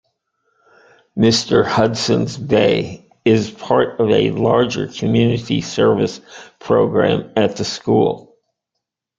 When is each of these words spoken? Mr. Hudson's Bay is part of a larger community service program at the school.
Mr. 1.15 1.63
Hudson's 1.63 2.35
Bay 2.35 3.07
is 3.23 3.51
part 3.51 3.99
of 3.99 4.09
a 4.09 4.31
larger 4.31 4.87
community 4.87 5.61
service 5.61 6.21
program 6.59 7.31
at 7.37 7.57
the 7.57 7.63
school. 7.65 8.35